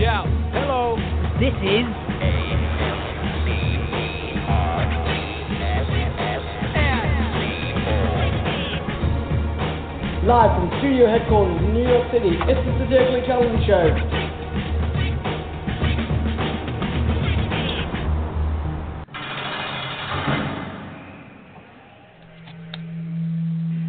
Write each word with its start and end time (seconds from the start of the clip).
Yeah, 0.00 0.24
hello. 0.56 0.96
This 1.36 1.52
is 1.60 1.84
Live 10.24 10.56
from 10.56 10.72
studio 10.78 11.06
headquarters 11.06 11.60
in 11.60 11.74
New 11.74 11.86
York 11.86 12.10
City, 12.12 12.30
it's 12.32 12.64
the 12.64 12.72
Satirically 12.80 13.26
Challenge 13.26 13.66
Show. 13.66 13.92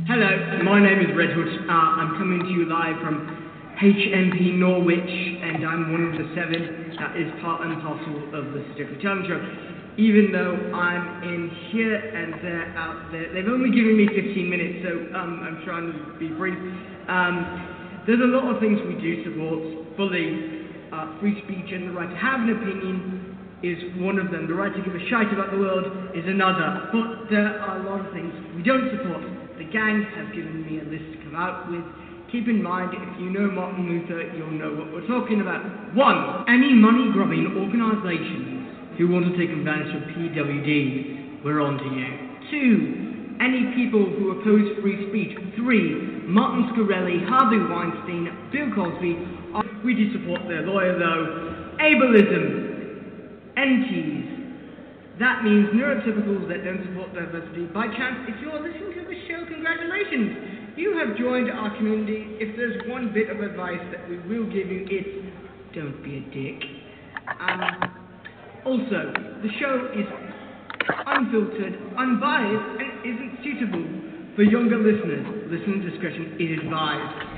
Hello, 0.08 0.64
my 0.64 0.84
name 0.84 1.00
is 1.10 1.16
Redhood. 1.16 1.48
Uh, 1.70 1.72
I'm 1.72 2.18
coming 2.18 2.44
to 2.44 2.50
you 2.50 2.66
live 2.66 3.00
from 3.00 3.51
HMP 3.82 4.62
Norwich, 4.62 5.10
and 5.42 5.66
I'm 5.66 5.90
one 5.90 6.06
of 6.06 6.14
the 6.14 6.30
seven 6.38 6.94
that 7.02 7.18
is 7.18 7.34
part 7.42 7.66
and 7.66 7.82
parcel 7.82 8.30
of 8.30 8.54
the 8.54 8.62
Satirically 8.70 9.02
Challenge 9.02 9.26
Show. 9.26 9.42
Even 9.98 10.30
though 10.30 10.54
I'm 10.70 11.26
in 11.26 11.50
here 11.74 11.98
and 11.98 12.38
they're 12.46 12.78
out 12.78 13.10
there, 13.10 13.34
they've 13.34 13.50
only 13.50 13.74
given 13.74 13.98
me 13.98 14.06
15 14.06 14.38
minutes, 14.46 14.86
so 14.86 15.18
um, 15.18 15.42
I'm 15.42 15.66
trying 15.66 15.90
to 15.90 15.98
be 16.22 16.30
brief. 16.30 16.62
Um, 17.10 18.06
there's 18.06 18.22
a 18.22 18.30
lot 18.30 18.54
of 18.54 18.62
things 18.62 18.78
we 18.86 19.02
do 19.02 19.26
support 19.26 19.66
fully. 19.98 20.62
Uh, 20.94 21.18
free 21.18 21.42
speech 21.50 21.74
and 21.74 21.90
the 21.90 21.94
right 21.98 22.10
to 22.14 22.20
have 22.22 22.46
an 22.46 22.54
opinion 22.54 23.34
is 23.66 23.82
one 23.98 24.22
of 24.22 24.30
them. 24.30 24.46
The 24.46 24.54
right 24.54 24.70
to 24.70 24.82
give 24.86 24.94
a 24.94 25.04
shite 25.10 25.34
about 25.34 25.50
the 25.50 25.58
world 25.58 25.90
is 26.14 26.30
another. 26.30 26.86
But 26.94 27.34
there 27.34 27.58
are 27.58 27.82
a 27.82 27.84
lot 27.90 28.06
of 28.06 28.14
things 28.14 28.30
we 28.54 28.62
don't 28.62 28.94
support. 28.94 29.26
The 29.58 29.66
gang 29.66 30.06
have 30.14 30.30
given 30.38 30.70
me 30.70 30.78
a 30.78 30.86
list 30.86 31.18
to 31.18 31.26
come 31.26 31.34
out 31.34 31.66
with. 31.66 31.82
Keep 32.32 32.48
in 32.48 32.64
mind, 32.64 32.96
if 32.96 33.20
you 33.20 33.30
know 33.30 33.52
Martin 33.52 33.92
Luther, 33.92 34.24
you'll 34.32 34.56
know 34.56 34.72
what 34.72 34.88
we're 34.94 35.06
talking 35.06 35.42
about. 35.42 35.60
One, 35.94 36.48
any 36.48 36.72
money 36.72 37.12
grubbing 37.12 37.44
organisations 37.60 38.96
who 38.98 39.12
want 39.12 39.28
to 39.28 39.36
take 39.36 39.52
advantage 39.52 39.92
of 39.92 40.08
PWDs, 40.16 41.44
we're 41.44 41.60
on 41.60 41.76
to 41.76 41.90
you. 41.92 42.08
Two, 42.48 43.36
any 43.44 43.76
people 43.76 44.08
who 44.08 44.32
oppose 44.32 44.80
free 44.80 45.12
speech. 45.12 45.36
Three, 45.60 46.24
Martin 46.24 46.72
Shkreli, 46.72 47.28
Harvey 47.28 47.60
Weinstein, 47.68 48.32
Bill 48.56 48.72
Cosby. 48.80 49.84
We 49.84 49.92
do 49.92 50.16
support 50.16 50.48
their 50.48 50.64
lawyer 50.64 50.96
though. 50.98 51.76
Ableism, 51.84 53.60
NTs. 53.60 55.20
That 55.20 55.44
means 55.44 55.68
neurotypicals 55.76 56.48
that 56.48 56.64
don't 56.64 56.80
support 56.88 57.14
diversity. 57.14 57.68
By 57.76 57.92
chance, 57.92 58.24
if 58.32 58.40
you're 58.40 58.56
listening 58.56 58.96
to 58.96 59.04
the 59.04 59.20
show, 59.28 59.44
congratulations! 59.52 60.51
You 60.76 60.98
have 60.98 61.18
joined 61.18 61.52
our 61.52 61.76
community. 61.76 62.38
If 62.40 62.56
there's 62.56 62.90
one 62.90 63.14
bit 63.14 63.30
of 63.30 63.42
advice 63.42 63.82
that 63.92 64.08
we 64.10 64.18
will 64.20 64.46
give 64.46 64.68
you, 64.68 64.88
it's 64.90 65.76
don't 65.76 66.04
be 66.04 66.18
a 66.18 66.22
dick. 66.32 66.64
Um, 67.40 68.02
also, 68.66 69.14
the 69.42 69.50
show 69.60 69.90
is 69.96 70.06
unfiltered, 71.06 71.80
unbiased, 71.98 72.82
and 72.82 72.92
isn't 73.06 73.40
suitable 73.44 73.86
for 74.36 74.44
younger 74.44 74.78
listeners. 74.78 75.26
Listener 75.52 75.90
discretion 75.90 76.38
is 76.40 76.60
advised. 76.64 77.32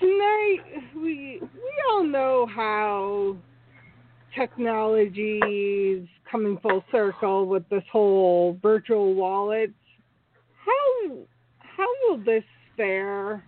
tonight 0.00 0.60
we 0.94 1.40
we 1.40 1.72
all 1.90 2.04
know 2.04 2.46
how 2.52 3.36
technology 4.34 5.38
is 5.38 6.08
coming 6.30 6.58
full 6.58 6.84
circle 6.90 7.46
with 7.46 7.68
this 7.68 7.84
whole 7.90 8.58
virtual 8.60 9.14
wallets. 9.14 9.72
How 10.64 11.16
how 11.58 11.86
will 12.08 12.18
this 12.18 12.44
fare 12.76 13.44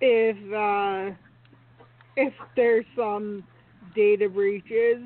if 0.00 0.36
uh, 0.52 1.14
if 2.16 2.32
there's 2.56 2.84
some 2.96 3.44
data 3.94 4.28
breaches, 4.28 5.02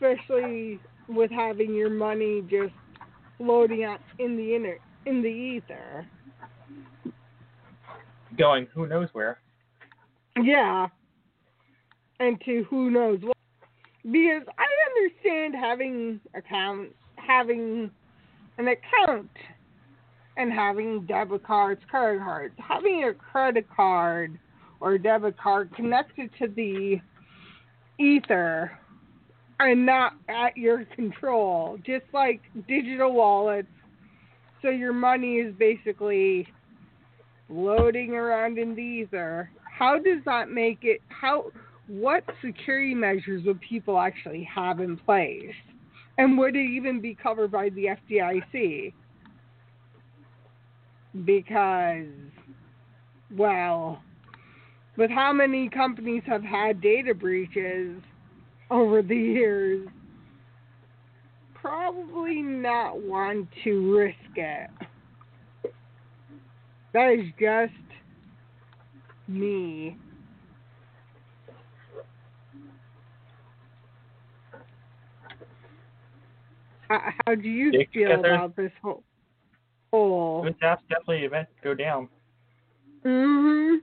especially 0.00 0.78
with 1.08 1.30
having 1.30 1.74
your 1.74 1.90
money 1.90 2.42
just 2.42 2.72
floating 3.38 3.84
out 3.84 4.00
in 4.18 4.36
the 4.36 4.54
inner 4.54 4.78
in 5.06 5.22
the 5.22 5.28
ether. 5.28 6.06
Going 8.38 8.66
who 8.72 8.86
knows 8.86 9.08
where. 9.12 9.38
Yeah. 10.40 10.88
And 12.20 12.40
to 12.44 12.64
who 12.68 12.90
knows 12.90 13.20
what. 13.22 13.36
Because 14.04 14.42
I 14.58 14.66
understand 14.90 15.54
having 15.54 16.20
account 16.34 16.90
having 17.16 17.90
an 18.58 18.68
account 18.68 19.30
and 20.36 20.52
having 20.52 21.06
debit 21.06 21.44
cards, 21.44 21.80
credit 21.90 22.20
cards. 22.20 22.54
Having 22.58 23.04
a 23.04 23.14
credit 23.14 23.66
card 23.74 24.38
or 24.80 24.96
debit 24.96 25.38
card 25.38 25.74
connected 25.74 26.30
to 26.38 26.48
the 26.48 26.96
ether 27.98 28.79
and 29.68 29.84
not 29.84 30.14
at 30.28 30.56
your 30.56 30.84
control, 30.96 31.78
just 31.84 32.04
like 32.12 32.40
digital 32.66 33.12
wallets. 33.12 33.68
So 34.62 34.70
your 34.70 34.92
money 34.92 35.36
is 35.36 35.54
basically 35.58 36.46
floating 37.48 38.12
around 38.12 38.58
in 38.58 38.74
the 38.74 38.82
ether. 38.82 39.50
How 39.78 39.96
does 39.96 40.18
that 40.24 40.50
make 40.50 40.80
it? 40.82 41.00
How? 41.08 41.46
What 41.88 42.24
security 42.44 42.94
measures 42.94 43.44
would 43.44 43.60
people 43.60 43.98
actually 43.98 44.48
have 44.54 44.80
in 44.80 44.96
place? 44.96 45.54
And 46.18 46.38
would 46.38 46.54
it 46.54 46.70
even 46.70 47.00
be 47.00 47.16
covered 47.20 47.50
by 47.50 47.70
the 47.70 47.86
FDIC? 48.10 48.92
Because, 51.24 52.06
well, 53.36 54.00
with 54.96 55.10
how 55.10 55.32
many 55.32 55.68
companies 55.68 56.22
have 56.26 56.44
had 56.44 56.80
data 56.80 57.14
breaches 57.14 58.00
over 58.74 59.02
the 59.02 59.16
years, 59.16 59.88
probably 61.54 62.40
not 62.42 63.00
want 63.00 63.48
to 63.64 63.94
risk 63.96 64.16
it. 64.36 64.70
That 66.92 67.10
is 67.12 67.26
just 67.38 67.72
me. 69.28 69.96
How, 76.88 77.00
how 77.26 77.34
do 77.36 77.48
you 77.48 77.70
Yeah, 77.72 77.84
feel 77.92 78.08
there's- 78.08 78.24
about 78.26 78.56
this 78.56 78.72
whole 78.82 79.04
whole? 79.92 80.42
This 80.44 80.54
app's 80.62 80.82
definitely 80.88 81.24
to 81.28 81.62
go 81.62 81.74
down. 81.74 82.08
hmm 83.02 83.76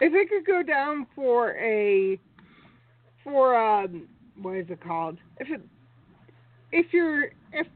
If 0.00 0.12
it 0.14 0.28
could 0.28 0.46
go 0.46 0.62
down 0.62 1.06
for 1.14 1.56
a 1.56 2.18
for 3.30 3.56
um 3.56 4.08
what 4.40 4.56
is 4.56 4.66
it 4.70 4.82
called? 4.82 5.18
If 5.38 5.48
it 5.50 5.60
if 6.72 6.86
you're 6.92 7.24
if 7.52 7.66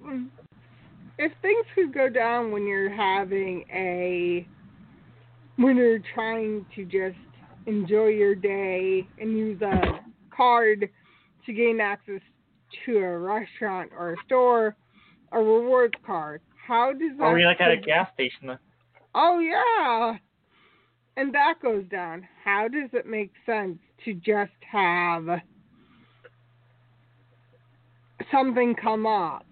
if 1.18 1.32
things 1.42 1.66
could 1.74 1.92
go 1.92 2.08
down 2.08 2.52
when 2.52 2.66
you're 2.66 2.90
having 2.90 3.64
a 3.72 4.46
when 5.56 5.76
you're 5.76 6.00
trying 6.14 6.66
to 6.74 6.84
just 6.84 7.18
enjoy 7.66 8.06
your 8.06 8.34
day 8.34 9.06
and 9.20 9.36
use 9.36 9.60
a 9.62 10.00
card 10.34 10.88
to 11.46 11.52
gain 11.52 11.80
access 11.80 12.20
to 12.86 12.98
a 12.98 13.18
restaurant 13.18 13.90
or 13.96 14.14
a 14.14 14.16
store, 14.26 14.76
a 15.32 15.38
rewards 15.38 15.94
card. 16.06 16.40
How 16.66 16.92
does 16.92 17.16
that 17.18 17.24
Or 17.24 17.34
we 17.34 17.44
like 17.44 17.60
at 17.60 17.70
a 17.70 17.76
gas 17.76 18.08
station. 18.14 18.58
Oh 19.14 19.38
yeah. 19.40 20.18
And 21.16 21.34
that 21.34 21.54
goes 21.62 21.84
down. 21.90 22.26
How 22.42 22.68
does 22.68 22.90
it 22.92 23.06
make 23.06 23.32
sense 23.44 23.78
to 24.04 24.14
just 24.14 24.52
have 24.70 25.26
something 28.30 28.74
come 28.74 29.06
up 29.06 29.44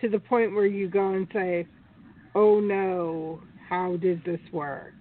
to 0.00 0.08
the 0.08 0.18
point 0.18 0.54
where 0.54 0.66
you 0.66 0.88
go 0.88 1.12
and 1.12 1.26
say, 1.32 1.66
"Oh 2.34 2.60
no, 2.60 3.42
how 3.68 3.96
does 3.96 4.18
this 4.24 4.40
work?" 4.52 4.94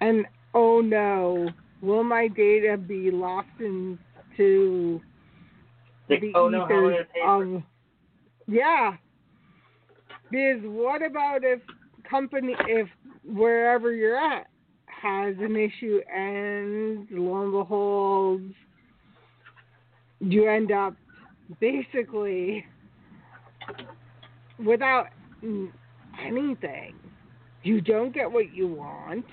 And 0.00 0.26
oh 0.54 0.80
no, 0.80 1.48
will 1.80 2.04
my 2.04 2.28
data 2.28 2.76
be 2.76 3.10
lost 3.10 3.48
into 3.60 5.00
Like, 6.08 6.20
the 6.20 6.32
oh 6.34 6.48
no, 6.48 6.66
how 6.66 6.74
am 6.74 6.84
I 6.86 6.88
ethers 6.88 7.06
for 7.12 7.56
of 7.56 7.62
yeah. 8.48 8.96
Because 10.30 10.60
what 10.62 11.02
about 11.04 11.44
if 11.44 11.60
company 12.08 12.54
if 12.66 12.88
wherever 13.24 13.92
you're 13.92 14.16
at 14.16 14.46
has 14.86 15.34
an 15.40 15.56
issue 15.56 16.00
and 16.14 17.06
lo 17.10 17.42
and 17.42 17.52
behold 17.52 18.40
you 20.20 20.48
end 20.48 20.72
up 20.72 20.94
basically 21.60 22.64
without 24.64 25.06
anything. 26.24 26.94
You 27.62 27.80
don't 27.80 28.12
get 28.12 28.30
what 28.30 28.52
you 28.52 28.66
want. 28.66 29.24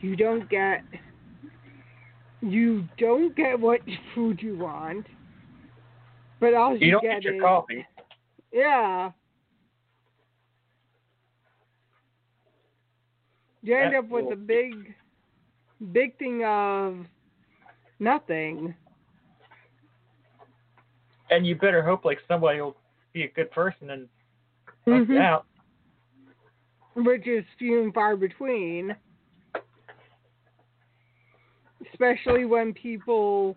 You 0.00 0.16
don't 0.16 0.48
get 0.48 0.82
you 2.40 2.84
don't 2.98 3.36
get 3.36 3.58
what 3.60 3.80
food 4.14 4.40
you 4.42 4.56
want. 4.56 5.06
But 6.40 6.54
all 6.54 6.74
you, 6.76 6.86
You 6.86 6.92
don't 6.92 7.02
get 7.02 7.14
get 7.16 7.22
your 7.24 7.34
is 7.34 7.40
coffee. 7.42 7.86
yeah. 8.52 9.10
You 13.62 13.76
end 13.76 13.92
That's 13.94 14.04
up 14.04 14.10
with 14.10 14.24
cool. 14.24 14.32
a 14.32 14.36
big, 14.36 14.94
big 15.92 16.16
thing 16.18 16.44
of 16.44 17.06
nothing. 17.98 18.74
And 21.30 21.46
you 21.46 21.54
better 21.54 21.82
hope 21.82 22.04
like 22.04 22.18
somebody 22.26 22.60
will 22.60 22.76
be 23.12 23.24
a 23.24 23.28
good 23.28 23.50
person 23.50 23.90
and 23.90 24.08
help 24.86 25.08
you 25.08 25.14
Mhm. 25.16 25.20
out. 25.20 25.46
Which 26.94 27.26
is 27.26 27.44
few 27.58 27.82
and 27.82 27.94
far 27.94 28.16
between. 28.16 28.96
Especially 31.92 32.44
when 32.44 32.74
people 32.74 33.56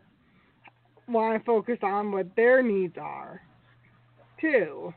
want 1.08 1.38
to 1.38 1.44
focus 1.46 1.80
on 1.82 2.12
what 2.12 2.34
their 2.36 2.62
needs 2.62 2.98
are, 2.98 3.42
too. 4.40 4.94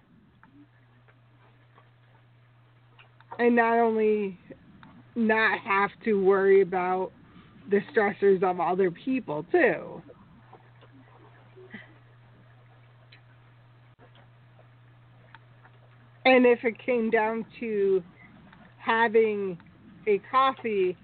And 3.39 3.57
not 3.57 3.79
only 3.79 4.39
not 5.17 5.59
have 5.61 5.91
to 6.05 6.23
worry 6.23 6.61
about 6.61 7.11
the 7.71 7.81
stressors 7.93 8.43
of 8.43 8.61
other 8.61 8.91
people, 8.91 9.45
too. 9.51 10.03
And 16.25 16.45
if 16.45 16.65
it 16.65 16.77
came 16.85 17.11
down 17.11 17.47
to 17.61 18.03
having 18.79 19.59
a 20.07 20.21
coffee 20.31 20.97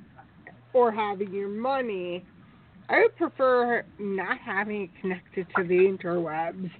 or 0.72 0.92
having 0.92 1.32
your 1.32 1.48
money, 1.48 2.24
I 2.88 3.00
would 3.00 3.16
prefer 3.16 3.84
not 3.98 4.38
having 4.38 4.82
it 4.82 4.90
connected 5.00 5.46
to 5.56 5.64
the 5.64 5.74
interwebs 5.74 6.70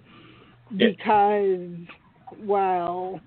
because, 0.76 1.86
well, 2.40 3.20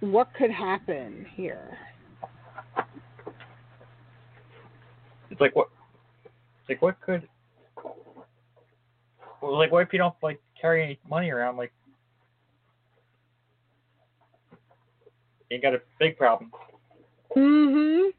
what 0.00 0.34
could 0.34 0.50
happen 0.50 1.24
here? 1.34 1.78
It's 5.32 5.40
like 5.40 5.56
what? 5.56 5.68
It's 6.24 6.68
like 6.68 6.82
what 6.82 7.00
could? 7.00 7.26
Well, 9.40 9.58
like 9.58 9.72
what 9.72 9.82
if 9.82 9.92
you 9.92 9.98
don't 9.98 10.14
like 10.22 10.40
carry 10.60 10.84
any 10.84 10.98
money 11.08 11.30
around? 11.30 11.56
Like 11.56 11.72
you 15.50 15.58
got 15.58 15.74
a 15.74 15.80
big 15.98 16.18
problem. 16.18 16.52
Mhm. 17.34 18.10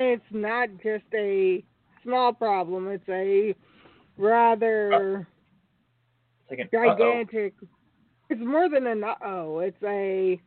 It's 0.00 0.24
not 0.30 0.70
just 0.82 1.04
a 1.12 1.62
small 2.02 2.32
problem; 2.32 2.88
it's 2.88 3.08
a 3.10 3.54
rather 4.16 5.26
It's 6.40 6.50
like 6.50 6.58
an 6.60 6.68
uh-oh. 6.72 6.96
gigantic. 6.96 7.52
It's 8.30 8.40
more 8.40 8.70
than 8.70 8.86
an 8.86 9.04
uh 9.04 9.14
oh. 9.22 9.58
It's 9.58 9.82
a 9.84 10.40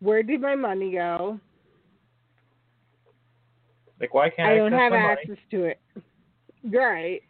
where 0.00 0.22
did 0.22 0.42
my 0.42 0.54
money 0.54 0.92
go? 0.92 1.40
Like 4.00 4.14
why 4.14 4.30
can't 4.30 4.48
I, 4.48 4.54
I 4.54 4.56
don't 4.56 4.72
have 4.72 4.92
money? 4.92 5.04
access 5.04 5.38
to 5.50 5.64
it. 5.64 5.80
Right. 6.64 7.22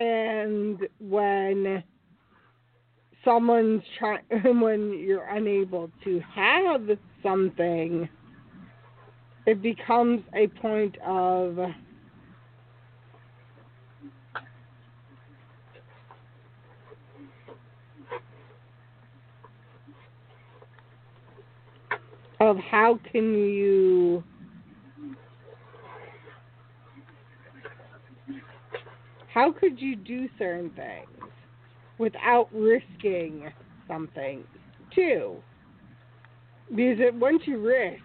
And 0.00 0.80
when 0.98 1.82
someone's 3.24 3.82
trying, 3.98 4.22
when 4.60 4.98
you're 4.98 5.28
unable 5.28 5.90
to 6.04 6.20
have 6.34 6.90
something, 7.22 8.08
it 9.46 9.62
becomes 9.62 10.22
a 10.34 10.48
point 10.48 10.96
of 11.04 11.58
of 22.50 22.56
how 22.58 22.98
can 23.12 23.34
you 23.34 24.22
how 29.32 29.52
could 29.52 29.80
you 29.80 29.96
do 29.96 30.28
certain 30.38 30.70
things 30.70 31.30
without 31.98 32.48
risking 32.52 33.50
something 33.88 34.44
too 34.94 35.36
because 36.70 36.98
it, 37.00 37.14
once 37.14 37.42
you 37.46 37.58
risk 37.58 38.02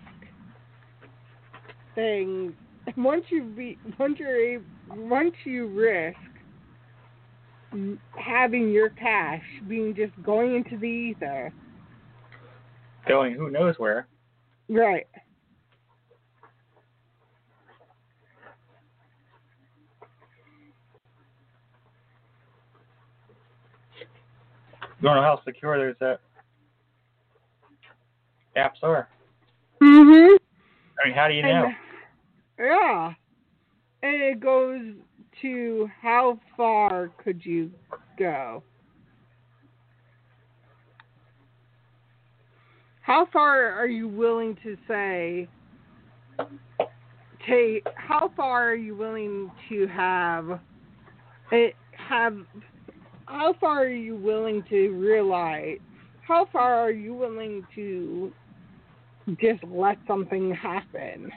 things 1.96 2.54
once 2.98 3.26
you 3.30 3.44
be 3.44 3.78
once 4.00 4.18
you're 4.20 4.62
once 4.90 5.34
you 5.44 5.68
risk 5.68 6.18
having 8.18 8.72
your 8.72 8.90
cash 8.90 9.44
being 9.68 9.94
just 9.96 10.12
going 10.24 10.56
into 10.56 10.78
the 10.78 10.88
ether 10.88 11.54
Going 13.08 13.34
who 13.34 13.50
knows 13.50 13.76
where. 13.78 14.08
Right 14.70 15.08
You 25.02 25.08
don't 25.08 25.16
know 25.16 25.22
how 25.22 25.42
secure 25.46 25.94
those 25.94 26.02
uh, 26.02 26.16
apps 28.58 28.84
are. 28.84 29.08
mhm 29.82 30.38
I 31.02 31.08
mean, 31.08 31.16
how 31.16 31.28
do 31.30 31.34
you 31.34 31.42
And- 31.44 31.64
know? 31.64 31.74
Yeah. 32.60 33.14
And 34.04 34.22
it 34.22 34.40
goes 34.42 34.82
to 35.42 35.90
how 36.02 36.40
far 36.58 37.10
could 37.24 37.46
you 37.46 37.72
go? 38.18 38.64
How 43.10 43.26
far 43.34 43.72
are 43.72 43.88
you 43.88 44.08
willing 44.08 44.56
to 44.62 44.78
say 44.88 45.48
take 47.48 47.84
how 47.96 48.32
far 48.38 48.70
are 48.70 48.76
you 48.76 48.96
willing 48.96 49.50
to 49.68 49.88
have 49.88 50.60
it 51.52 51.74
have 51.98 52.38
how 53.26 53.56
far 53.60 53.84
are 53.84 53.90
you 53.90 54.16
willing 54.16 54.64
to 54.70 54.90
realize? 54.90 55.80
How 56.22 56.48
far 56.54 56.76
are 56.76 56.92
you 56.92 57.16
willing 57.16 57.66
to 57.74 58.32
just 59.42 59.64
let 59.64 59.98
something 60.08 60.54
happen? 60.54 61.32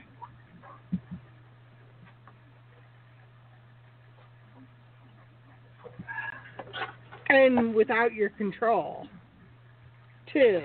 And 7.31 7.75
without 7.75 8.13
your 8.13 8.29
control, 8.29 9.07
too. 10.31 10.61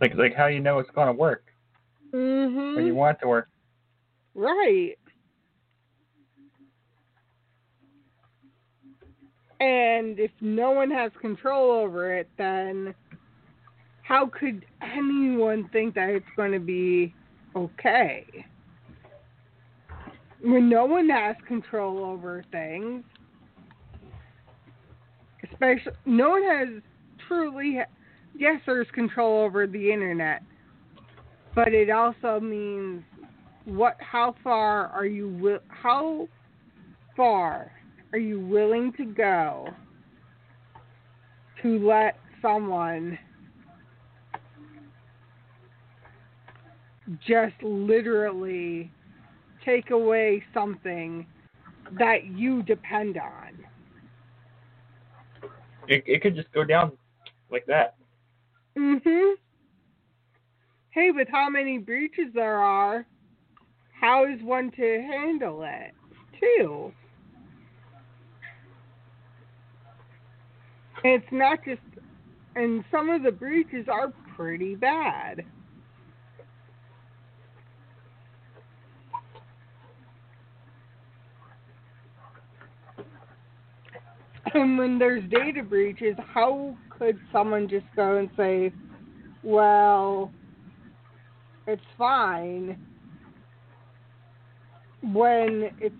Like 0.00 0.14
like 0.14 0.34
how 0.34 0.46
you 0.46 0.60
know 0.60 0.78
it's 0.78 0.90
gonna 0.90 1.12
work 1.12 1.44
Mhm. 2.12 2.76
when 2.76 2.86
you 2.86 2.94
want 2.94 3.18
it 3.18 3.20
to 3.22 3.28
work. 3.28 3.48
Right. 4.34 4.96
And 9.60 10.18
if 10.18 10.30
no 10.40 10.70
one 10.70 10.90
has 10.90 11.12
control 11.20 11.70
over 11.70 12.14
it, 12.14 12.28
then 12.38 12.94
how 14.02 14.26
could 14.26 14.64
anyone 14.80 15.68
think 15.68 15.94
that 15.94 16.08
it's 16.08 16.26
going 16.34 16.52
to 16.52 16.58
be 16.58 17.14
okay? 17.54 18.46
When 20.42 20.70
no 20.70 20.86
one 20.86 21.10
has 21.10 21.36
control 21.46 22.02
over 22.02 22.42
things, 22.50 23.04
especially 25.44 25.92
no 26.06 26.30
one 26.30 26.42
has 26.42 26.68
truly, 27.28 27.80
yes, 28.40 28.60
there's 28.66 28.88
control 28.92 29.44
over 29.44 29.66
the 29.66 29.92
internet, 29.92 30.42
but 31.54 31.68
it 31.74 31.90
also 31.90 32.40
means 32.40 33.04
what 33.66 33.96
how 34.00 34.34
far 34.42 34.88
are 34.88 35.04
you 35.04 35.60
how 35.68 36.26
far 37.16 37.70
are 38.12 38.18
you 38.18 38.40
willing 38.40 38.92
to 38.96 39.04
go 39.04 39.68
to 41.62 41.86
let 41.86 42.16
someone 42.40 43.18
just 47.26 47.54
literally 47.62 48.90
take 49.64 49.90
away 49.90 50.42
something 50.54 51.26
that 51.98 52.24
you 52.24 52.62
depend 52.62 53.18
on 53.18 53.58
It 55.86 56.02
it 56.06 56.22
could 56.22 56.34
just 56.34 56.50
go 56.52 56.64
down 56.64 56.92
like 57.50 57.66
that. 57.66 57.96
Mhm 58.78 59.34
hey 60.90 61.10
with 61.10 61.28
how 61.30 61.48
many 61.48 61.78
breaches 61.78 62.26
there 62.34 62.58
are 62.58 63.06
how 63.92 64.24
is 64.24 64.42
one 64.42 64.70
to 64.72 65.02
handle 65.02 65.62
it 65.62 65.92
too 66.40 66.92
it's 71.04 71.26
not 71.32 71.60
just, 71.64 71.80
and 72.56 72.84
some 72.90 73.10
of 73.10 73.22
the 73.22 73.32
breaches 73.32 73.86
are 73.88 74.12
pretty 74.36 74.74
bad. 74.74 75.44
And 84.54 84.78
when 84.78 84.98
there's 84.98 85.22
data 85.30 85.62
breaches, 85.62 86.16
how 86.34 86.76
could 87.00 87.18
someone 87.32 87.66
just 87.66 87.86
go 87.96 88.18
and 88.18 88.28
say, 88.36 88.70
well, 89.42 90.30
it's 91.66 91.80
fine 91.96 92.78
when 95.02 95.70
it's 95.80 95.94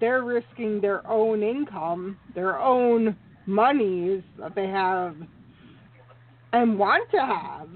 they're 0.00 0.24
risking 0.24 0.80
their 0.80 1.06
own 1.08 1.44
income, 1.44 2.18
their 2.34 2.58
own 2.58 3.16
monies 3.46 4.22
that 4.40 4.56
they 4.56 4.66
have 4.66 5.14
and 6.52 6.76
want 6.76 7.08
to 7.12 7.18
have. 7.18 7.68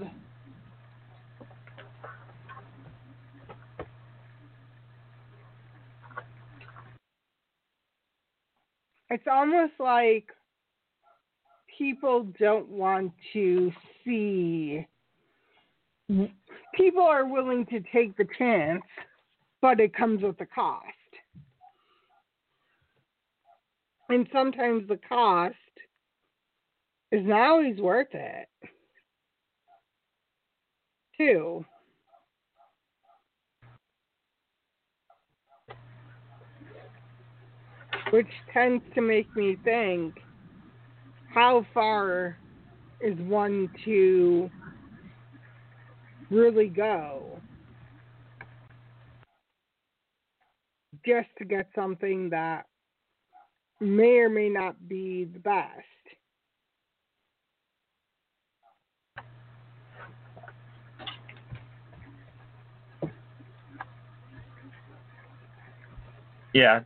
It's 9.09 9.27
almost 9.31 9.73
like 9.79 10.27
people 11.77 12.27
don't 12.39 12.69
want 12.69 13.11
to 13.33 13.71
see. 14.03 14.85
People 16.75 17.03
are 17.03 17.25
willing 17.25 17.65
to 17.67 17.81
take 17.93 18.15
the 18.17 18.27
chance, 18.37 18.83
but 19.61 19.79
it 19.79 19.95
comes 19.95 20.21
with 20.21 20.39
a 20.41 20.45
cost. 20.45 20.85
And 24.09 24.27
sometimes 24.33 24.87
the 24.87 24.99
cost 25.07 25.55
is 27.11 27.25
not 27.25 27.49
always 27.49 27.77
worth 27.79 28.13
it. 28.13 28.47
Too. 31.17 31.65
Which 38.09 38.27
tends 38.51 38.83
to 38.93 39.01
make 39.01 39.33
me 39.35 39.57
think 39.63 40.15
how 41.33 41.65
far 41.73 42.37
is 43.01 43.17
one 43.21 43.69
to 43.85 44.49
really 46.29 46.67
go 46.67 47.39
just 51.05 51.27
to 51.37 51.45
get 51.45 51.67
something 51.75 52.29
that 52.29 52.65
may 53.81 54.19
or 54.19 54.29
may 54.29 54.47
not 54.47 54.75
be 54.87 55.25
the 55.25 55.39
best. 55.39 55.83
Yeah. 66.53 66.81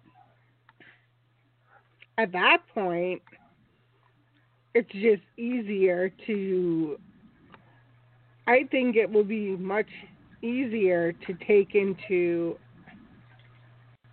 At 2.18 2.32
that 2.32 2.60
point, 2.74 3.22
it's 4.78 4.92
just 4.92 5.24
easier 5.38 6.14
to. 6.28 7.00
I 8.46 8.66
think 8.70 8.96
it 8.96 9.10
will 9.10 9.24
be 9.24 9.58
much 9.58 9.90
easier 10.44 11.14
to 11.26 11.34
take 11.48 11.74
into 11.74 12.58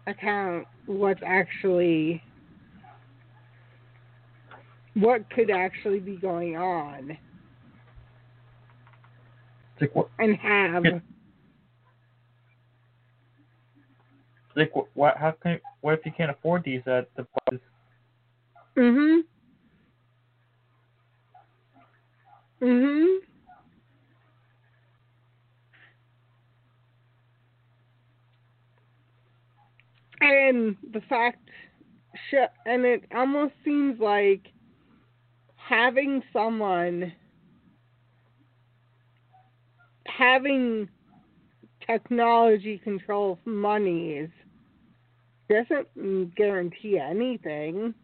account 0.07 0.67
what's 0.87 1.21
actually 1.25 2.23
what 4.95 5.29
could 5.31 5.51
actually 5.51 5.99
be 5.99 6.17
going 6.17 6.57
on 6.57 7.17
like 9.81 9.95
what 9.95 10.09
and 10.19 10.37
have 10.37 10.85
like 14.57 14.75
what, 14.75 14.87
what 14.95 15.17
how 15.17 15.33
can 15.43 15.59
what 15.81 15.99
if 15.99 16.07
you 16.07 16.13
can't 16.17 16.31
afford 16.31 16.63
these 16.65 16.83
at 16.87 17.09
the 17.17 17.27
prices? 17.49 17.67
mhm 18.77 19.23
mhm 22.65 23.19
and 30.21 30.77
the 30.93 31.01
fact 31.09 31.39
and 32.67 32.85
it 32.85 33.05
almost 33.15 33.53
seems 33.65 34.01
like 34.01 34.49
having 35.57 36.23
someone 36.33 37.13
having 40.07 40.89
technology 41.87 42.79
control 42.79 43.39
monies 43.45 44.29
doesn't 45.51 46.35
guarantee 46.37 46.99
anything. 46.99 47.95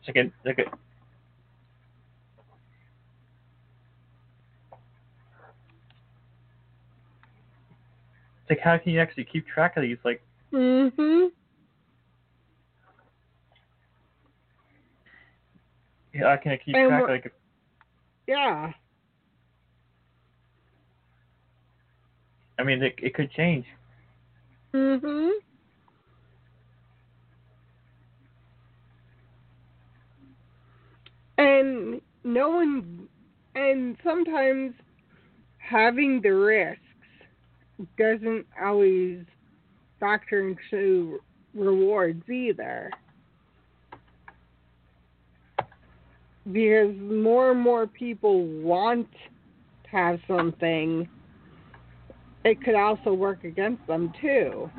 It's 0.00 0.08
like 0.08 0.16
a, 0.16 0.48
like 0.48 0.58
a 0.58 0.62
It's 8.42 8.50
like 8.50 8.60
how 8.60 8.78
can 8.78 8.92
you 8.92 9.00
actually 9.00 9.24
keep 9.24 9.46
track 9.46 9.76
of 9.76 9.82
these? 9.82 9.98
Like 10.04 10.22
mm-hmm. 10.52 11.26
how 16.22 16.36
can 16.36 16.52
I 16.52 16.56
keep 16.56 16.74
And 16.74 16.88
track? 16.88 17.08
Like 17.08 17.32
Yeah. 18.26 18.72
I 22.58 22.62
mean, 22.62 22.82
it 22.82 22.94
it 22.98 23.14
could 23.14 23.30
change. 23.30 23.66
Mm 24.74 25.00
Mhm. 25.00 25.30
And 31.40 32.02
no 32.22 32.50
one, 32.50 33.08
and 33.54 33.96
sometimes 34.04 34.74
having 35.56 36.20
the 36.20 36.34
risks 36.34 36.82
doesn't 37.96 38.44
always 38.62 39.24
factor 39.98 40.46
into 40.46 41.18
rewards 41.54 42.28
either. 42.28 42.90
Because 46.52 46.94
more 46.98 47.52
and 47.52 47.60
more 47.60 47.86
people 47.86 48.44
want 48.44 49.10
to 49.10 49.90
have 49.90 50.20
something, 50.28 51.08
it 52.44 52.62
could 52.62 52.74
also 52.74 53.14
work 53.14 53.44
against 53.44 53.86
them 53.86 54.12
too. 54.20 54.70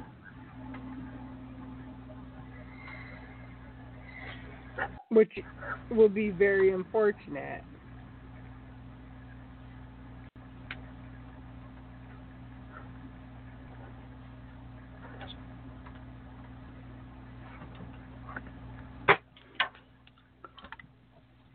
Which 5.11 5.31
will 5.89 6.07
be 6.07 6.29
very 6.29 6.71
unfortunate. 6.71 7.63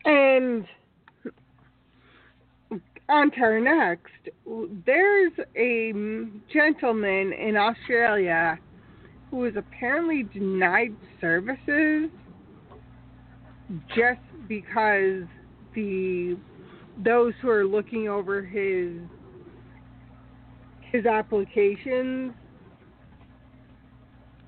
And 0.05 0.67
on 3.09 3.31
to 3.31 3.41
our 3.41 3.59
next. 3.59 4.13
There's 4.85 5.33
a 5.57 5.93
gentleman 6.53 7.33
in 7.33 7.57
Australia 7.57 8.59
who 9.31 9.39
was 9.39 9.55
apparently 9.57 10.25
denied 10.25 10.95
services 11.21 12.11
just 13.95 14.21
because 14.49 15.25
the 15.75 16.37
those 17.05 17.35
who 17.43 17.51
are 17.51 17.65
looking 17.65 18.09
over 18.09 18.43
his 18.43 18.93
his 20.93 21.05
applications 21.05 22.33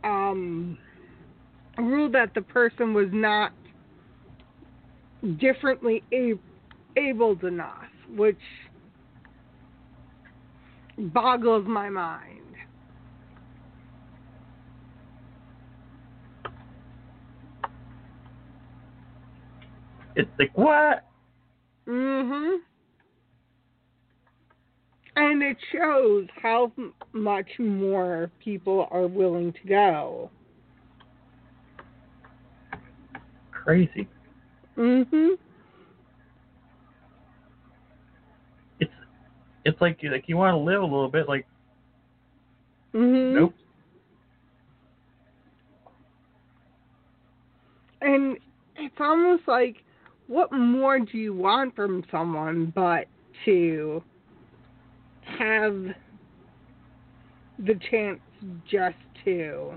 um, 0.04 0.78
ruled 1.76 2.14
that 2.14 2.32
the 2.34 2.42
person 2.42 2.94
was 2.94 3.08
not 3.12 3.52
differently 5.40 6.02
a- 6.12 6.38
abled 6.96 7.44
enough, 7.44 7.88
which 8.16 8.38
boggles 10.96 11.66
my 11.66 11.88
mind. 11.88 12.40
It's 20.18 20.28
like 20.36 20.50
what? 20.58 21.04
Mhm. 21.86 22.58
And 25.14 25.42
it 25.42 25.56
shows 25.72 26.26
how 26.42 26.72
much 27.12 27.48
more 27.58 28.28
people 28.40 28.88
are 28.90 29.06
willing 29.06 29.52
to 29.52 29.68
go. 29.68 30.30
Crazy. 33.52 34.08
Mhm. 34.76 35.38
It's 38.80 38.92
it's 39.64 39.80
like 39.80 40.02
you 40.02 40.10
like 40.10 40.28
you 40.28 40.36
want 40.36 40.54
to 40.54 40.58
live 40.58 40.82
a 40.82 40.84
little 40.84 41.08
bit. 41.08 41.28
Like 41.28 41.46
Mhm. 42.92 43.34
nope. 43.34 43.54
And 48.00 48.36
it's 48.76 48.94
almost 49.00 49.46
like, 49.46 49.76
what 50.28 50.52
more 50.52 51.00
do 51.00 51.18
you 51.18 51.34
want 51.34 51.74
from 51.74 52.04
someone 52.12 52.70
but 52.74 53.06
to 53.46 54.02
have 55.38 55.86
the 57.58 57.74
chance 57.90 58.20
just 58.70 58.96
to 59.24 59.72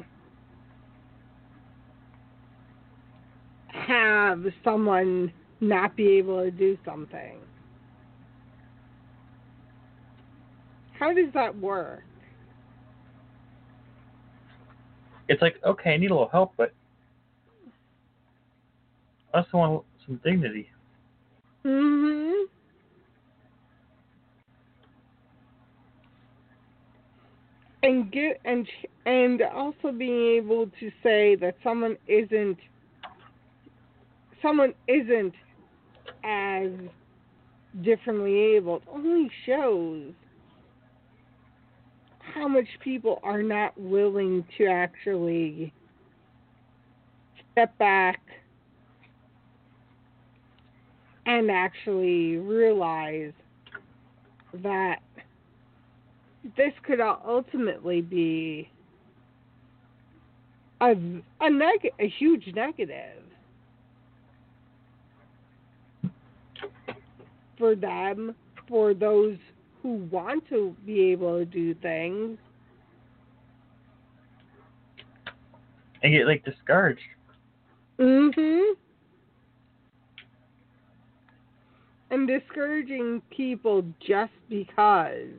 have 3.70 4.44
someone 4.64 5.32
not 5.62 5.96
be 5.96 6.18
able 6.18 6.44
to 6.44 6.52
do 6.52 6.78
something? 6.86 7.38
How 11.00 11.14
does 11.14 11.34
that 11.34 11.58
work? 11.58 12.04
It's 15.30 15.42
like 15.42 15.56
okay, 15.66 15.94
I 15.94 15.98
need 15.98 16.12
a 16.12 16.14
little 16.14 16.30
help, 16.30 16.52
but 16.58 16.74
I 19.34 19.38
also 19.38 19.58
want 19.58 19.86
some 20.12 20.20
dignity. 20.24 20.70
Mhm. 21.66 22.46
And 27.84 28.12
get 28.12 28.40
and 28.46 28.68
and 29.06 29.42
also 29.42 29.92
being 29.92 30.38
able 30.38 30.68
to 30.80 30.92
say 31.02 31.36
that 31.36 31.56
someone 31.64 31.98
isn't 32.08 32.60
someone 34.42 34.74
isn't 34.88 35.34
as 36.24 36.72
differently 37.82 38.56
able 38.56 38.82
only 38.94 39.32
shows 39.46 40.14
how 42.20 42.48
much 42.48 42.68
people 42.84 43.20
are 43.24 43.42
not 43.42 43.80
willing 43.80 44.46
to 44.58 44.66
actually 44.66 45.74
step 47.52 47.76
back 47.78 48.22
and 51.26 51.52
actually 51.52 52.38
realize 52.38 53.34
that 54.64 55.00
this 56.58 56.74
could 56.84 57.00
ultimately 57.00 58.02
be 58.02 58.70
a 60.82 60.92
a 61.40 61.50
neg- 61.50 61.94
a 62.00 62.08
huge 62.08 62.52
negative 62.56 63.24
for 67.58 67.76
them 67.76 68.36
for 68.68 68.94
those 68.94 69.38
who 69.82 70.08
want 70.12 70.48
to 70.50 70.76
be 70.86 71.12
able 71.12 71.38
to 71.40 71.46
do 71.46 71.74
things 71.76 72.38
And 76.04 76.12
get 76.12 76.26
like 76.26 76.44
discouraged. 76.44 77.02
Mhm. 78.00 78.74
And 82.12 82.28
discouraging 82.28 83.22
people 83.30 83.86
just 84.06 84.34
because 84.50 85.30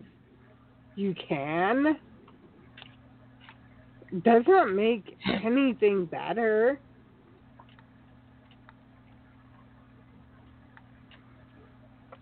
you 0.97 1.15
can 1.29 1.99
does 4.25 4.43
not 4.49 4.73
make 4.73 5.17
anything 5.45 6.07
better. 6.07 6.81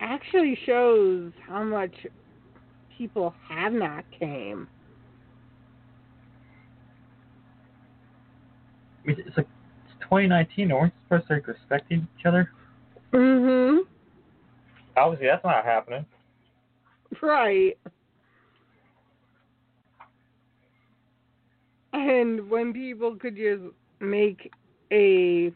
Actually 0.01 0.59
shows 0.67 1.31
how 1.47 1.63
much 1.63 1.95
people 2.99 3.33
have 3.49 3.73
not 3.73 4.05
came. 4.19 4.67
It's 9.05 9.37
like 9.37 9.47
it's 9.87 9.95
2019. 10.01 10.69
No 10.69 10.77
one's 10.79 10.93
supposed 11.05 11.29
to 11.29 11.35
like, 11.35 11.47
respect 11.47 11.93
each 11.93 12.03
other. 12.25 12.51
Mhm. 13.13 13.85
Obviously, 15.01 15.29
that's 15.29 15.45
not 15.45 15.65
happening. 15.65 16.05
Right. 17.23 17.79
And 21.95 22.51
when 22.51 22.75
people 22.75 23.17
could 23.17 23.35
just 23.35 23.63
make 23.99 24.53
a 24.93 25.53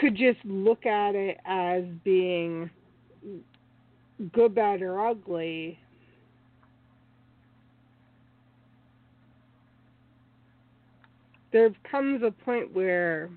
could 0.00 0.16
just 0.16 0.38
look 0.44 0.86
at 0.86 1.14
it 1.14 1.38
as 1.44 1.84
being 2.04 2.70
good, 4.32 4.54
bad, 4.54 4.80
or 4.80 5.06
ugly. 5.06 5.78
There 11.52 11.70
comes 11.90 12.22
a 12.22 12.30
point 12.30 12.72
where 12.72 13.28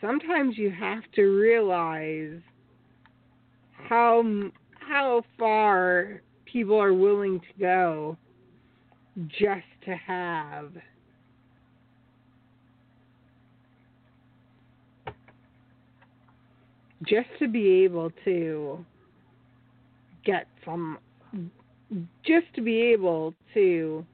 sometimes 0.00 0.58
you 0.58 0.70
have 0.70 1.02
to 1.14 1.22
realize 1.22 2.40
how 3.88 4.24
how 4.80 5.22
far 5.38 6.20
people 6.44 6.80
are 6.80 6.92
willing 6.92 7.40
to 7.40 7.60
go 7.60 8.16
just 9.28 9.66
to 9.84 9.94
have 9.94 10.70
just 17.06 17.28
to 17.38 17.48
be 17.48 17.84
able 17.84 18.10
to 18.24 18.84
get 20.24 20.46
some 20.64 20.98
just 22.24 22.46
to 22.54 22.60
be 22.60 22.80
able 22.80 23.34
to 23.54 24.04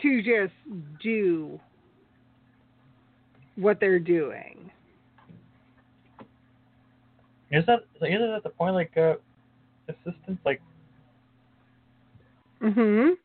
to 0.00 0.22
just 0.22 0.54
do 1.02 1.58
what 3.56 3.80
they're 3.80 3.98
doing. 3.98 4.70
Is 7.50 7.64
that 7.66 7.80
is 7.96 8.02
it 8.02 8.20
at 8.20 8.42
the 8.42 8.50
point 8.50 8.74
like 8.74 8.96
uh, 8.96 9.14
assistance 9.88 10.38
like 10.44 10.60
Mhm. 12.60 13.16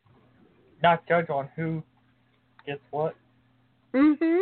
not 0.81 1.05
judge 1.07 1.29
on 1.29 1.49
who 1.55 1.83
gets 2.65 2.81
what, 2.91 3.15
Mhm. 3.93 4.41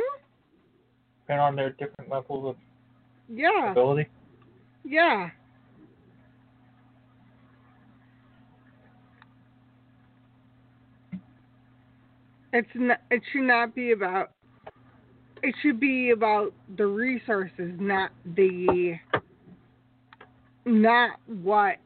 depending 1.22 1.42
on 1.44 1.56
their 1.56 1.72
different 1.72 2.10
levels 2.12 2.46
of 2.46 2.58
Yeah. 3.28 3.72
ability. 3.72 4.10
Yeah. 4.84 5.32
It's 12.54 12.70
not. 12.76 13.02
It 13.10 13.24
should 13.32 13.44
not 13.44 13.74
be 13.74 13.92
about. 13.92 14.32
It 15.42 15.56
should 15.62 15.80
be 15.80 16.12
about 16.12 16.54
the 16.76 16.86
resources, 16.86 17.80
not 17.80 18.12
the. 18.36 19.00
Not 20.66 21.12
what 21.26 21.78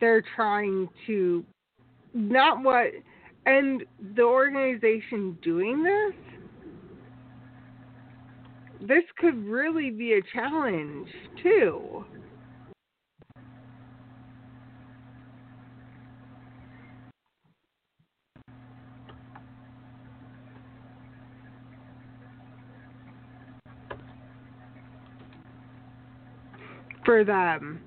they're 0.00 0.24
trying 0.34 0.88
to. 1.06 1.44
Not 2.12 2.62
what. 2.62 2.88
And 3.46 3.84
the 4.14 4.22
organization 4.22 5.38
doing 5.42 5.82
this. 5.82 6.14
This 8.80 9.04
could 9.18 9.44
really 9.46 9.90
be 9.90 10.14
a 10.14 10.22
challenge 10.34 11.08
too. 11.42 12.04
For 27.04 27.24
them. 27.24 27.80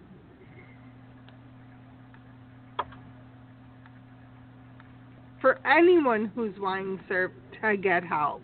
For 5.41 5.60
anyone 5.65 6.32
who's 6.36 6.58
wanting 6.60 6.99
served 7.08 7.36
to 7.62 7.77
get 7.77 8.03
help. 8.03 8.41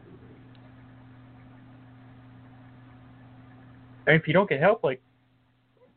And 4.06 4.16
if 4.16 4.28
you 4.28 4.34
don't 4.34 4.50
get 4.50 4.60
help, 4.60 4.84
like 4.84 5.02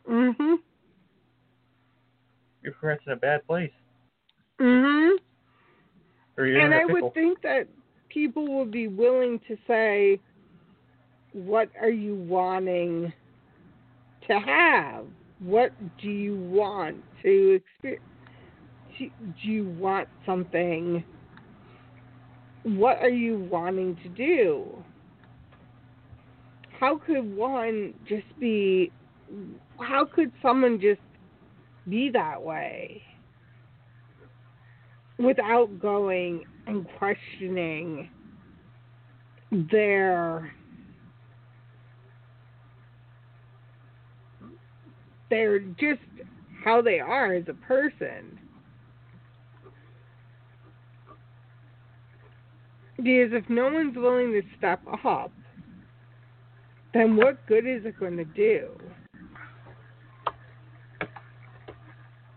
mm-hmm, 0.09 0.55
you're 2.63 2.73
perhaps 2.75 3.03
in 3.07 3.13
a 3.13 3.17
bad 3.17 3.45
place, 3.47 3.73
Mm-hmm. 4.61 5.17
And 6.39 6.75
I 6.75 6.85
would 6.85 7.15
think 7.15 7.43
that 7.43 7.67
people 8.09 8.59
would 8.59 8.71
be 8.71 8.89
willing 8.89 9.41
to 9.49 9.57
say, 9.67 10.21
"What 11.33 11.71
are 11.81 11.91
you 11.91 12.15
wanting 12.15 13.13
to 14.29 14.39
have? 14.39 15.07
What 15.41 15.73
do 16.01 16.09
you 16.09 16.37
want 16.37 17.03
to 17.23 17.61
experience? 17.61 18.03
Do 18.99 19.11
do 19.43 19.51
you 19.51 19.69
want 19.79 20.09
something? 20.25 21.05
What 22.63 22.99
are 23.03 23.11
you 23.11 23.47
wanting 23.51 23.97
to 24.03 24.09
do? 24.09 24.83
How 26.81 26.99
could 26.99 27.37
one 27.37 27.95
just 28.09 28.27
be? 28.41 28.91
How 29.79 30.07
could 30.07 30.33
someone 30.43 30.81
just 30.81 31.01
be 31.89 32.11
that 32.11 32.43
way?" 32.43 33.03
without 35.19 35.81
going 35.81 36.45
and 36.67 36.87
questioning 36.99 38.11
their 39.51 40.53
their 45.31 45.59
just 45.61 46.01
how 46.65 46.83
they 46.83 47.01
are 47.01 47.33
as 47.35 47.45
a 47.49 47.55
person. 47.55 48.39
Because 52.97 53.33
if 53.33 53.49
no 53.49 53.69
one's 53.71 53.97
willing 53.97 54.33
to 54.33 54.43
step 54.57 54.81
up, 55.05 55.31
then 56.95 57.17
what 57.17 57.45
good 57.47 57.67
is 57.67 57.85
it 57.85 57.99
going 58.01 58.17
to 58.17 58.25
do? 58.25 58.71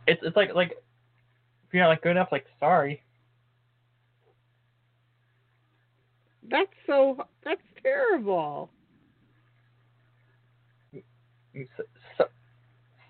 It's 0.06 0.22
it's 0.24 0.36
like 0.36 0.54
like 0.54 0.72
if 0.72 1.74
you're 1.74 1.84
not 1.84 1.90
like 1.90 2.02
good 2.02 2.12
enough, 2.12 2.30
like 2.32 2.46
sorry. 2.60 3.02
That's 6.50 6.68
so 6.88 7.26
that's 7.46 7.62
terrible. 7.82 8.70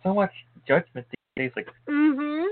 So, 0.04 0.14
much 0.14 0.32
judgment 0.68 1.06
these 1.36 1.48
days. 1.48 1.52
Like 1.56 1.68
Mhm. 1.88 2.48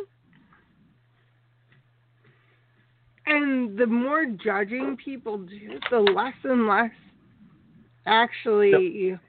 And 3.26 3.78
the 3.78 3.88
more 3.88 4.26
judging 4.26 4.96
people 4.98 5.38
do, 5.40 5.80
the 5.90 6.00
less 6.00 6.36
and 6.44 6.68
less 6.68 6.92
actually 8.06 9.20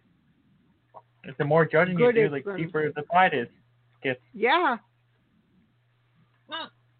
the 1.36 1.44
more 1.44 1.64
judging 1.66 1.98
you 1.98 2.12
do, 2.12 2.28
like 2.28 2.44
good. 2.44 2.56
deeper 2.56 2.90
the 2.92 3.02
fight 3.02 3.34
is. 3.34 3.48
Gets. 4.02 4.20
yeah. 4.32 4.78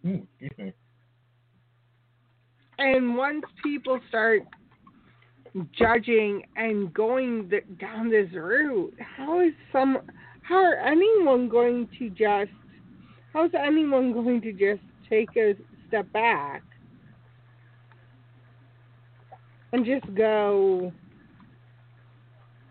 Mm, 0.04 0.26
excuse 0.40 0.58
me. 0.58 0.72
And 2.78 3.16
once 3.16 3.44
people 3.62 4.00
start 4.08 4.42
judging 5.72 6.44
and 6.56 6.92
going 6.92 7.48
th- 7.48 7.64
down 7.78 8.10
this 8.10 8.30
route, 8.32 8.94
how 9.00 9.40
is 9.40 9.52
some 9.72 9.98
how 10.48 10.56
are 10.56 10.76
anyone 10.76 11.46
going 11.50 11.86
to 11.98 12.08
just 12.08 12.50
how 13.34 13.44
is 13.44 13.52
anyone 13.54 14.14
going 14.14 14.40
to 14.40 14.52
just 14.52 14.80
take 15.10 15.28
a 15.36 15.54
step 15.86 16.10
back 16.12 16.62
and 19.72 19.84
just 19.84 20.14
go 20.14 20.90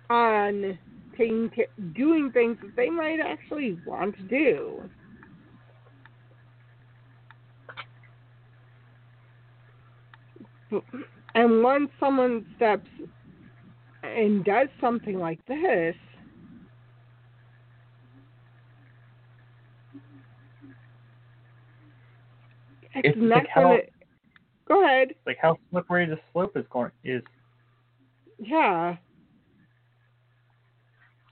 on 0.09 0.79
taking 1.15 1.51
doing 1.95 2.31
things 2.31 2.57
that 2.63 2.75
they 2.75 2.89
might 2.89 3.19
actually 3.19 3.79
want 3.85 4.15
to 4.17 4.23
do? 4.23 4.89
And 11.35 11.63
once 11.63 11.91
someone 11.99 12.43
steps 12.55 12.89
and 14.01 14.43
does 14.43 14.67
something 14.81 15.19
like 15.19 15.45
this, 15.45 15.95
it's, 23.03 23.09
It's 23.09 23.17
not 23.17 23.37
like 23.39 23.47
how- 23.49 23.61
gonna. 23.63 23.79
Go 24.67 24.83
ahead. 24.83 25.13
Like 25.25 25.37
how 25.41 25.57
slippery 25.71 26.05
the 26.07 26.19
slope 26.33 26.57
is 26.57 26.65
going 26.69 26.91
is. 27.03 27.23
Yeah. 28.37 28.97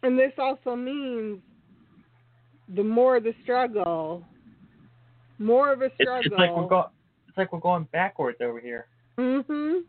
And 0.04 0.18
this 0.18 0.32
also 0.38 0.76
means 0.76 1.40
the 2.76 2.84
more 2.84 3.20
the 3.20 3.34
struggle, 3.44 4.24
more 5.38 5.74
of 5.74 5.82
a 5.82 5.86
It's, 5.86 5.96
struggle. 5.96 6.32
it's 6.32 6.40
like 6.40 6.56
we're 6.56 6.68
going. 6.68 6.86
It's 7.28 7.38
like 7.38 7.52
we're 7.52 7.60
going 7.60 7.88
backwards 7.92 8.38
over 8.42 8.60
here. 8.60 8.88
Mhm. 9.18 9.82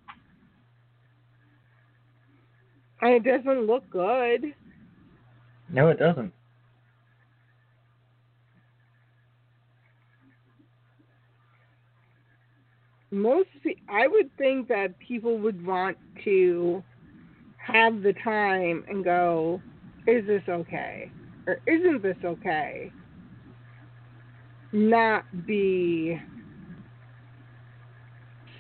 And 3.03 3.11
it 3.15 3.23
doesn't 3.25 3.67
look 3.67 3.89
good. 3.91 4.55
No, 5.69 5.89
it 5.89 5.99
doesn't. 5.99 6.33
Most, 13.11 13.49
I 13.89 14.07
would 14.09 14.37
think 14.37 14.69
that 14.69 14.99
people 14.99 15.39
would 15.39 15.65
want 15.65 15.97
to 16.25 16.83
have 17.59 18.03
the 18.03 18.13
time 18.25 18.85
and 18.89 19.05
go, 19.05 19.61
"Is 20.07 20.27
this 20.27 20.43
okay?" 20.49 21.11
or 21.47 21.61
"Isn't 21.67 22.03
this 22.03 22.19
okay?" 22.25 22.93
Not 24.73 25.25
be 25.47 26.21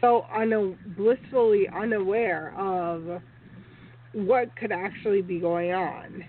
so 0.00 0.26
una- 0.34 0.76
blissfully 0.96 1.68
unaware 1.68 2.54
of 2.56 3.22
what 4.12 4.54
could 4.56 4.72
actually 4.72 5.22
be 5.22 5.40
going 5.40 5.72
on 5.72 6.24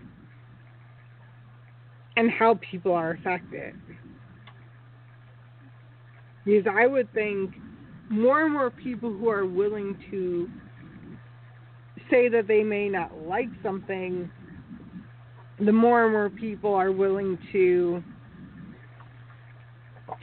and 2.15 2.32
how 2.32 2.56
people 2.56 2.93
are 2.93 3.12
affected. 3.12 3.75
Because 6.45 6.65
I 6.67 6.88
would 6.88 7.12
think 7.13 7.56
more 8.10 8.43
and 8.43 8.54
more 8.54 8.70
people 8.70 9.12
who 9.12 9.30
are 9.30 9.46
willing 9.46 9.98
to 10.12 10.50
say 12.10 12.30
that 12.30 12.48
they 12.48 12.63
may 12.63 12.88
not 12.89 13.17
like 13.28 13.50
something, 13.62 14.30
the 15.60 15.72
more 15.72 16.04
and 16.06 16.13
more 16.13 16.30
people 16.30 16.74
are 16.74 16.91
willing 16.91 17.38
to 17.52 18.04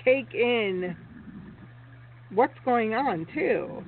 take 0.05 0.33
in 0.35 0.97
what's 2.35 2.55
going 2.65 2.95
on 2.95 3.27
too. 3.35 3.85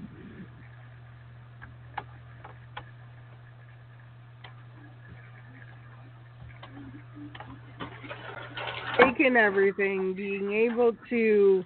Taking 9.00 9.36
everything, 9.36 10.14
being 10.14 10.52
able 10.52 10.92
to 11.10 11.64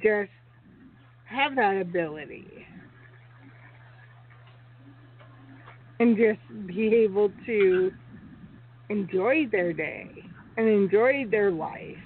just 0.00 0.30
have 1.24 1.56
that 1.56 1.80
ability 1.80 2.66
and 6.00 6.16
just 6.16 6.40
be 6.66 6.94
able 6.94 7.30
to 7.46 7.92
enjoy 8.90 9.46
their 9.50 9.72
day 9.72 10.10
and 10.56 10.68
enjoy 10.68 11.26
their 11.30 11.50
life. 11.50 11.96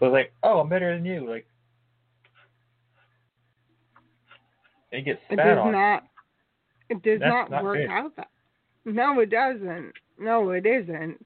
It's 0.00 0.12
like, 0.12 0.32
oh, 0.42 0.60
I'm 0.60 0.68
better 0.68 0.94
than 0.94 1.06
you. 1.06 1.28
Like, 1.28 1.46
and 4.92 5.06
you 5.06 5.14
get 5.14 5.22
It 5.30 5.36
does 5.36 5.58
on. 5.58 5.72
not. 5.72 6.04
It 6.90 7.02
does 7.02 7.20
That's 7.20 7.30
not, 7.30 7.50
not 7.50 7.64
work 7.64 7.78
good. 7.78 7.88
out 7.88 8.14
that. 8.16 8.28
No, 8.84 9.18
it 9.20 9.30
doesn't. 9.30 9.92
No, 10.18 10.50
it 10.50 10.66
isn't. 10.66 11.24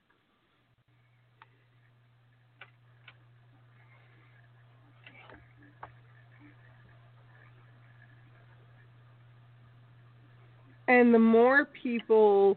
And 10.88 11.14
the 11.14 11.18
more 11.18 11.66
people 11.66 12.56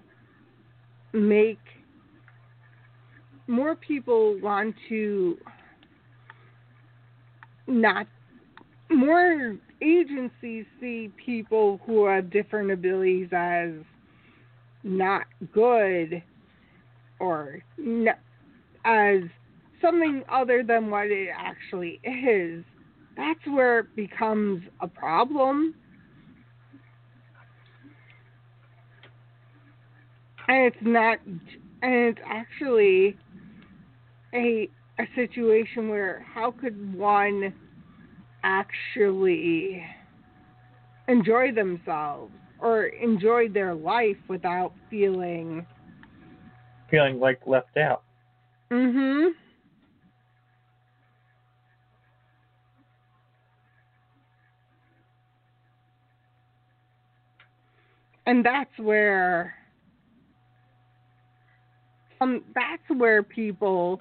make, 1.13 1.59
more 3.47 3.75
people 3.75 4.39
want 4.39 4.75
to 4.89 5.37
not 7.67 8.07
more 8.89 9.57
agencies 9.81 10.65
see 10.79 11.11
people 11.23 11.79
who 11.85 12.05
have 12.05 12.29
different 12.29 12.71
abilities 12.71 13.29
as 13.31 13.71
not 14.83 15.23
good 15.53 16.21
or 17.19 17.59
as 18.85 19.19
something 19.81 20.23
other 20.29 20.63
than 20.63 20.89
what 20.89 21.07
it 21.07 21.29
actually 21.35 21.99
is, 22.03 22.63
that's 23.15 23.45
where 23.47 23.79
it 23.79 23.95
becomes 23.95 24.63
a 24.81 24.87
problem. 24.87 25.75
And 30.51 30.65
it's 30.65 30.77
not, 30.81 31.17
and 31.25 31.39
it's 31.81 32.19
actually 32.25 33.15
a 34.35 34.69
a 34.99 35.03
situation 35.15 35.87
where 35.87 36.25
how 36.35 36.51
could 36.51 36.93
one 36.93 37.53
actually 38.43 39.81
enjoy 41.07 41.53
themselves 41.53 42.33
or 42.59 42.87
enjoy 42.87 43.47
their 43.47 43.73
life 43.73 44.17
without 44.27 44.73
feeling 44.89 45.65
feeling 46.89 47.17
like 47.17 47.39
left 47.47 47.77
out. 47.77 48.03
mhm 48.69 49.31
and 58.25 58.45
that's 58.45 58.77
where 58.77 59.60
um 62.21 62.43
that's 62.55 62.83
where 62.97 63.23
people 63.23 63.99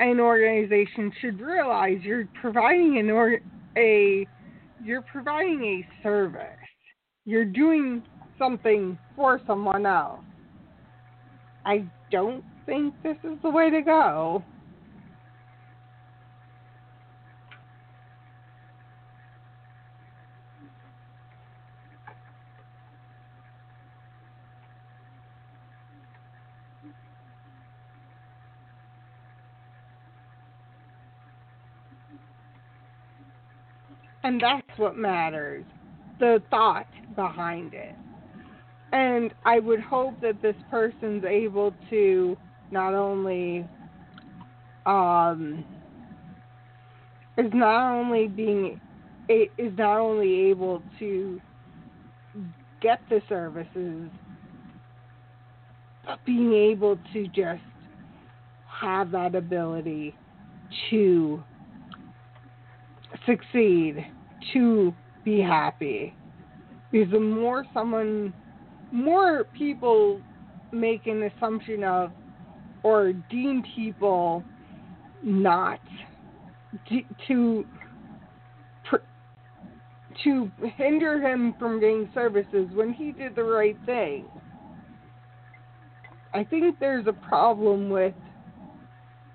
and 0.00 0.20
organizations 0.20 1.12
should 1.20 1.40
realize 1.40 1.98
you're 2.02 2.28
providing 2.40 2.98
an 2.98 3.10
or 3.10 3.40
a 3.76 4.26
you're 4.84 5.02
providing 5.02 5.62
a 5.62 6.02
service. 6.02 6.40
You're 7.24 7.44
doing 7.44 8.02
something 8.38 8.98
for 9.14 9.40
someone 9.46 9.86
else. 9.86 10.24
I 11.64 11.84
don't 12.10 12.44
think 12.66 12.94
this 13.04 13.16
is 13.22 13.38
the 13.42 13.50
way 13.50 13.70
to 13.70 13.80
go. 13.80 14.42
And 34.24 34.40
that's 34.40 34.78
what 34.78 34.96
matters 34.96 35.64
the 36.20 36.42
thought 36.50 36.86
behind 37.16 37.74
it. 37.74 37.94
And 38.92 39.32
I 39.44 39.58
would 39.58 39.80
hope 39.80 40.20
that 40.20 40.40
this 40.42 40.54
person's 40.70 41.24
able 41.24 41.74
to 41.90 42.36
not 42.70 42.94
only 42.94 43.66
um, 44.86 45.64
is 47.38 47.50
not 47.52 47.98
only 47.98 48.28
being 48.28 48.80
is 49.28 49.72
not 49.78 49.98
only 49.98 50.50
able 50.50 50.82
to 50.98 51.40
get 52.82 53.00
the 53.08 53.22
services, 53.28 54.10
but 56.04 56.18
being 56.26 56.52
able 56.52 56.98
to 57.12 57.26
just 57.28 57.62
have 58.68 59.10
that 59.12 59.34
ability 59.34 60.14
to 60.90 61.42
succeed, 63.26 64.04
to 64.52 64.94
be 65.24 65.40
happy. 65.40 66.14
Because 66.90 67.10
the 67.12 67.20
more 67.20 67.64
someone, 67.72 68.32
more 68.90 69.44
people 69.56 70.20
make 70.72 71.06
an 71.06 71.22
assumption 71.22 71.84
of 71.84 72.10
or 72.82 73.12
deem 73.12 73.62
people 73.74 74.42
not 75.22 75.80
to 77.28 77.64
to, 80.22 80.50
hinder 80.76 81.20
him 81.20 81.54
from 81.58 81.80
getting 81.80 82.08
services 82.14 82.68
when 82.74 82.92
he 82.92 83.12
did 83.12 83.34
the 83.34 83.42
right 83.42 83.76
thing. 83.86 84.26
I 86.34 86.44
think 86.44 86.78
there's 86.78 87.06
a 87.06 87.12
problem 87.12 87.88
with 87.88 88.14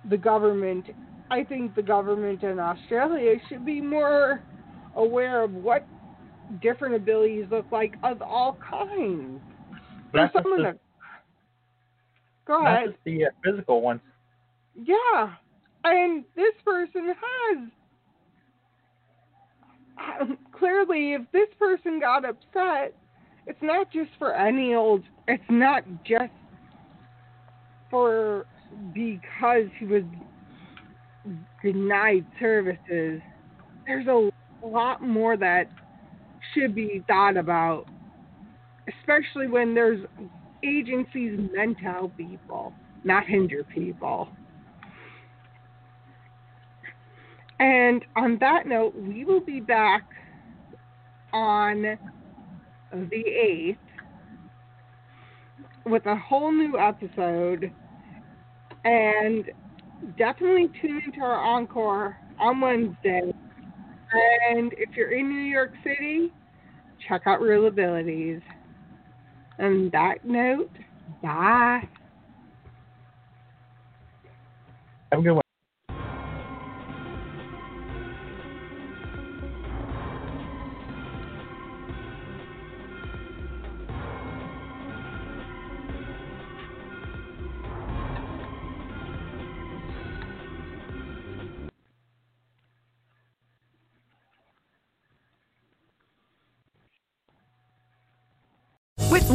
the 0.09 0.17
government. 0.17 0.85
I 1.29 1.43
think 1.43 1.75
the 1.75 1.81
government 1.81 2.43
in 2.43 2.59
Australia 2.59 3.35
should 3.49 3.65
be 3.65 3.81
more 3.81 4.41
aware 4.95 5.43
of 5.43 5.53
what 5.53 5.85
different 6.61 6.95
abilities 6.95 7.45
look 7.51 7.65
like 7.71 7.95
of 8.03 8.21
all 8.21 8.57
kinds. 8.69 9.41
There's 10.13 10.31
just, 10.31 10.43
someone 10.43 10.63
the, 10.63 10.79
go 12.45 12.61
not 12.61 12.75
ahead. 12.75 12.89
just 12.89 13.03
the 13.03 13.25
uh, 13.25 13.29
physical 13.43 13.81
ones. 13.81 14.01
Yeah, 14.75 15.33
and 15.83 16.23
this 16.35 16.53
person 16.63 17.07
has 17.07 17.69
um, 20.21 20.37
clearly, 20.57 21.13
if 21.13 21.23
this 21.31 21.49
person 21.59 21.99
got 21.99 22.23
upset, 22.23 22.93
it's 23.45 23.61
not 23.61 23.91
just 23.91 24.11
for 24.19 24.33
any 24.33 24.73
old. 24.73 25.03
It's 25.27 25.43
not 25.49 25.83
just 26.05 26.31
for 27.89 28.45
because 28.93 29.67
he 29.79 29.85
was 29.85 30.03
denied 31.63 32.25
services. 32.39 33.21
There's 33.85 34.07
a 34.07 34.29
lot 34.65 35.01
more 35.01 35.37
that 35.37 35.69
should 36.53 36.73
be 36.75 37.03
thought 37.07 37.37
about, 37.37 37.85
especially 38.99 39.47
when 39.47 39.73
there's 39.73 40.05
agencies 40.63 41.39
meant 41.53 41.77
to 41.77 41.83
help 41.83 42.17
people, 42.17 42.73
not 43.03 43.25
hinder 43.25 43.63
people. 43.63 44.29
And 47.59 48.05
on 48.15 48.37
that 48.39 48.67
note, 48.67 48.95
we 48.95 49.25
will 49.25 49.41
be 49.41 49.59
back 49.59 50.03
on 51.33 51.97
the 52.91 53.23
8th 53.23 53.77
with 55.85 56.05
a 56.05 56.15
whole 56.15 56.51
new 56.51 56.77
episode. 56.77 57.71
And 58.85 59.45
definitely 60.17 60.69
tune 60.81 61.01
into 61.05 61.19
our 61.21 61.41
encore 61.41 62.17
on 62.39 62.61
Wednesday. 62.61 63.33
And 64.49 64.73
if 64.77 64.95
you're 64.95 65.11
in 65.11 65.29
New 65.29 65.41
York 65.41 65.73
City, 65.83 66.31
check 67.07 67.23
out 67.25 67.41
ReelAbilities. 67.41 68.41
On 69.59 69.89
that 69.91 70.23
note, 70.23 70.71
bye. 71.21 71.87
Have 75.11 75.19
a 75.19 75.23
good 75.23 75.33
one. 75.33 75.46